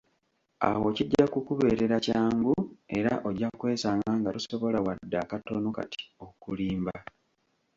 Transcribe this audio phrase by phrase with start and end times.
[0.69, 2.55] Awo kijja kukubeerera kyangu
[2.97, 6.95] era ojja kwesanga nga tosobola wadde akatono kati okulimba.